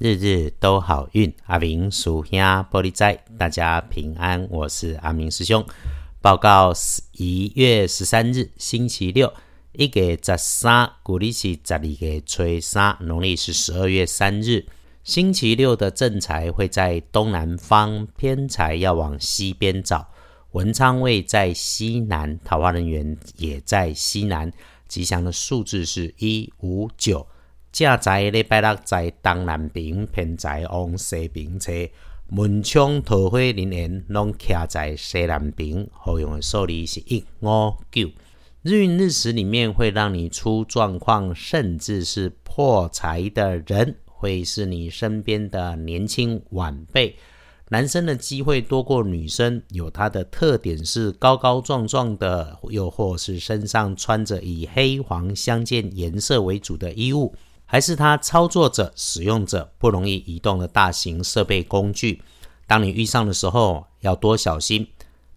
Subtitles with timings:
[0.00, 2.36] 日日都好运，阿明属兄
[2.68, 4.44] 玻璃仔，大家平安。
[4.50, 5.64] 我是阿明师兄。
[6.20, 6.72] 报告
[7.12, 9.32] 一月十三日星期六，
[9.70, 14.66] 一月十三，古历是十二月初三，农历是十二月三日。
[15.04, 20.08] 星期六的正财会在东南方，偏财要往西边找。
[20.50, 24.52] 文昌位在西南，桃花人员也在西南。
[24.88, 27.24] 吉祥的数字是一五九。
[27.74, 31.72] 正在礼拜六在东南边，偏在往西边车。
[32.28, 35.84] 门窗桃花人缘拢徛在西南边。
[35.90, 38.08] 好用的数字是一五九。
[38.62, 47.16] 日运日时里面会让你出状况，甚至是破财的人，会是你身边的年轻晚辈。
[47.70, 57.34] 男生的机会多过女生，有他的特点是高高壮壮的，又或是身上穿着以黑黄相间颜色为主的衣物。
[57.74, 62.22] 还是他操作者、使用者不容易移动的大型设备工具，
[62.68, 64.86] 当你遇上的时候要多小心。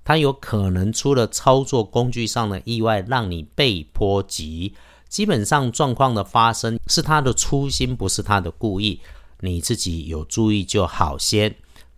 [0.06, 4.76] 它有可能出了操作工具上的意外，让你被波及。
[5.10, 9.00] 基本上状况的发生是他的粗心，不是他的故意。
[9.40, 11.56] 你自己有注意就好先，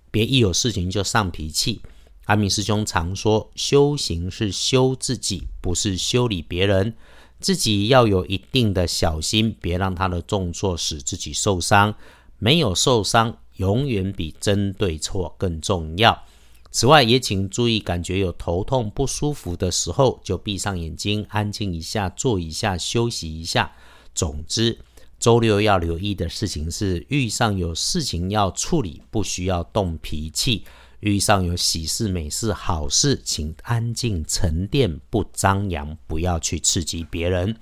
[0.10, 1.82] 别一有事情就上脾气。
[2.28, 6.96] 阿明师兄常说，修行是修自己，不是修理别人。
[7.40, 11.96] 自己要有一定的小心，别让他的动作使自己受伤。
[12.38, 16.24] 没有受伤，永远比争对错更重要。
[16.72, 23.72] 此外，也请注意，感觉有头痛不舒服的时候，就闭上眼睛，安静一下，坐一下，休息一下。
[24.14, 24.80] 总之，
[25.20, 30.64] 周六要留意的事情是，遇上有事情要处理，不需要动脾气。
[31.00, 37.56] 遇上有喜事、美事、好事，请安静沉淀，不张扬，不要去刺激别人。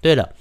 [0.00, 0.34] 对了，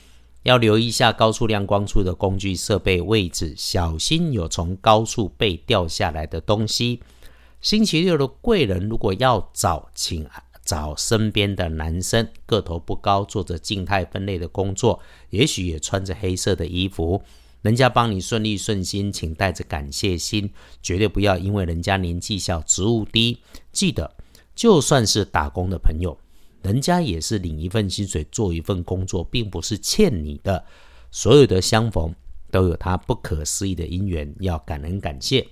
[0.43, 7.01] 要留意一下高处亮光处的工具设备位置，小心有从高处被掉下来的东西。
[7.61, 10.27] 星期六的贵人如果要找，请
[10.63, 17.21] 找身边的男生，个头不高，做着静态分类的工作，也许也穿着黑色的衣服。
[17.61, 20.49] 人家帮你顺利顺心，请带着感谢心，
[20.81, 23.39] 绝对不要因为人家年纪小、职务低。
[23.71, 24.15] 记得，
[24.55, 26.17] 就算是打工的朋友，
[26.61, 30.63] 人家也是领一份薪水做一份工作，并不是欠你的。
[31.11, 32.15] 所有的相逢
[32.49, 35.45] 都有他不可思议的因缘，要感恩感谢。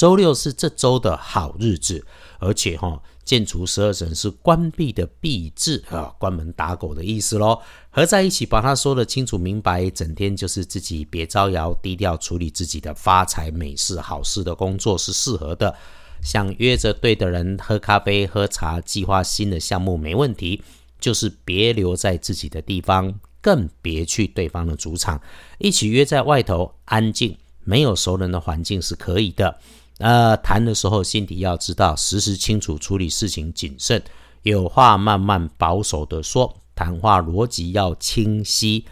[0.00, 2.06] 周六是这周的好日子，
[2.38, 3.02] 而且哈。
[3.22, 7.60] 建除十二神是关闭的闭字啊，关门打狗的意思喽。
[7.90, 15.76] 合在一起把它说得清楚明白，整天就是自己别招摇，低调处理自己的发财美事好事的工作是适合的。
[16.22, 20.62] 想约着对的人喝咖啡喝茶，计划新的项目没问题，
[20.98, 25.20] 就是别留在自己的地方，更别去对方的主场。
[25.58, 29.60] 一起约在外头安静没有熟人的环境是可以的。
[30.00, 34.02] 呃，谈的时候心底要知道，时时清楚处理事情，谨慎，
[34.42, 38.84] 有话慢慢保守的说，谈话逻辑要清晰。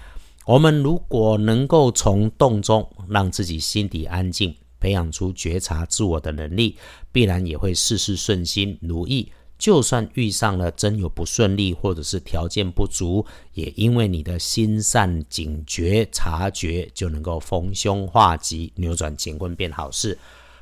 [0.45, 6.77] 我们如果能够从动中让自己心底安静，培养出觉察自我的能力，
[7.11, 9.33] 必然也会事事顺心如意。
[9.59, 20.17] 就算遇上了真有不顺利，或者是条件不足，也因为你的心善警觉察觉，就能够逢凶化吉，扭转乾坤变好事。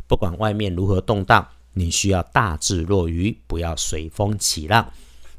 [0.07, 4.91] 不管外面如何动荡，你需要大智若愚，不要随风起浪。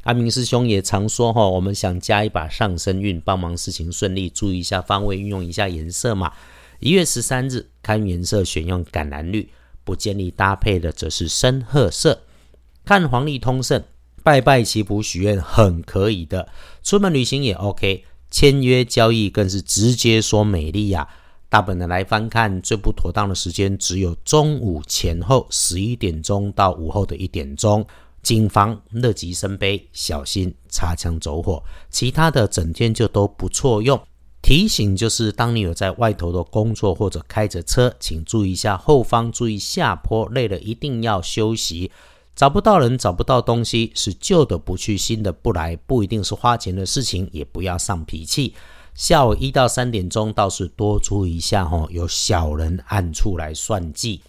[0.03, 6.31] 阿明师兄也常说哈，我们想加一把上升运，帮忙事情顺利，注意一下方位，运用一下颜色嘛。
[6.79, 9.50] 一月十三日看颜色，选用橄榄绿；
[9.83, 12.22] 不建议搭配的则是深褐色。
[12.85, 13.84] 看黄历通胜，
[14.23, 16.47] 拜拜祈福许愿很可以的，
[16.84, 21.09] 出门旅行也 OK，签约交易更是直接说美丽呀。
[21.50, 27.85] 大本的来翻看，最不妥当的时间只有中午前后十一点钟到午后的一点钟，
[28.22, 31.63] 谨防乐极生悲，小心擦枪走火。
[31.90, 33.97] 其他的整天就都不错用。
[34.41, 41.91] 提醒就是，当你有在外头的工作或者开着车，请注意一下后方，注意下坡，累了一定要休息。
[42.35, 48.53] 找不到人，找不到东西，是旧的不去，新的不来，不一定是花钱的事情，也不要上脾气。
[48.97, 54.22] 下午一到三点钟倒是多出一下哈，有小人暗处来算计。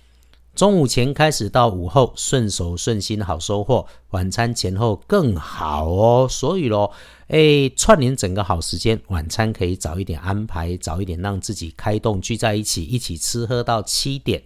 [0.54, 6.26] 中午前开始到午后顺手顺心好收获，晚餐前后更好哦。
[6.28, 6.92] 所以咯，
[7.28, 14.42] 哎，串联整个好时间，晚餐可以早一点安排，早一点让自己开动聚在一起，一起吃喝到七点。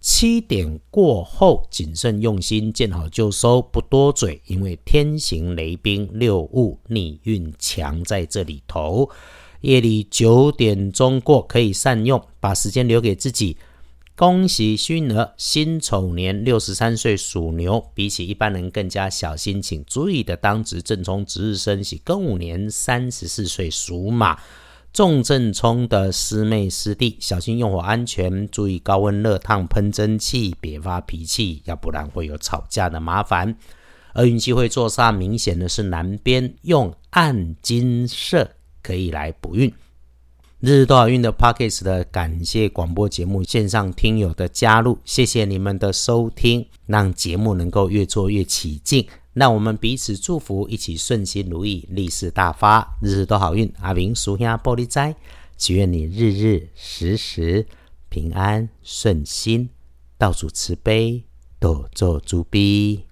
[0.00, 9.10] 七点过后谨慎用心，见好就收，不多嘴，因为天行雷兵六物逆运强在这里头。
[9.60, 13.56] 夜里九点钟过可以善用，把时间留给自己。
[14.14, 24.38] 恭喜虚儿，辛丑年六十三岁属牛，比起一般人更加小心，请注意的当值正冲值日生喜庚午年三十四岁属马，
[24.90, 33.54] 重正冲的师妹师弟，小心用火安全，注意高温热烫喷蒸汽，别发脾气，要不然会有吵架的麻烦。
[34.14, 38.52] 而运气会坐煞明显的是南边，用暗金色
[38.86, 39.72] 可以来补运。
[40.60, 49.04] 日日都好运的 Pockets 的感谢广播节目线上听友的加入，谢谢你们的收听，让节目能够越做越起劲。
[49.32, 53.70] 让我们彼此祝福，一起顺心如意，利市大发，日日都好运。
[53.80, 55.14] 阿明属下玻璃斋，
[55.56, 57.66] 祈愿你日日时时
[58.08, 59.68] 平安顺心，
[60.16, 61.24] 道主慈悲，
[61.58, 63.05] 多做主逼。